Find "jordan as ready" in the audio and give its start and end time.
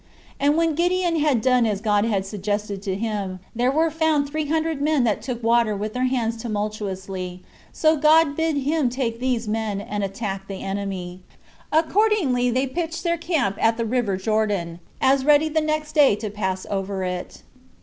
14.17-15.49